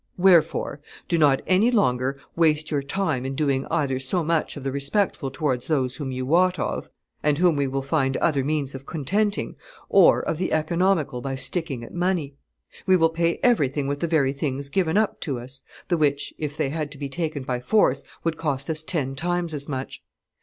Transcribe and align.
Wherefore, 0.17 0.81
do 1.07 1.19
not 1.19 1.43
any 1.45 1.69
longer 1.69 2.19
waste 2.35 2.71
your 2.71 2.81
time 2.81 3.23
in 3.23 3.35
doing 3.35 3.67
either 3.69 3.99
so 3.99 4.23
much 4.23 4.57
of 4.57 4.63
the 4.63 4.71
respectful 4.71 5.29
towards 5.29 5.67
those 5.67 5.97
whom 5.97 6.11
you 6.11 6.25
wot 6.25 6.57
of, 6.57 6.89
and 7.21 7.37
whom 7.37 7.55
we 7.55 7.67
will 7.67 7.83
find 7.83 8.17
other 8.17 8.43
means 8.43 8.73
of 8.73 8.87
contenting, 8.87 9.57
or 9.89 10.19
of 10.21 10.39
the 10.39 10.53
economical 10.53 11.21
by 11.21 11.35
sticking 11.35 11.83
at 11.83 11.93
money. 11.93 12.33
We 12.87 12.95
will 12.97 13.09
pay 13.09 13.39
everything 13.43 13.85
with 13.87 13.99
the 13.99 14.07
very 14.07 14.33
things 14.33 14.69
given 14.69 14.97
up 14.97 15.19
to 15.21 15.37
us, 15.39 15.61
the 15.87 15.97
which, 15.97 16.33
if 16.39 16.57
they 16.57 16.69
had 16.69 16.89
to 16.93 16.97
be 16.97 17.07
taken 17.07 17.43
by 17.43 17.59
force, 17.59 18.03
would 18.23 18.37
cost 18.37 18.71
us 18.71 18.81
ten 18.81 19.13
times 19.13 19.53
as 19.53 19.69
much. 19.69 20.01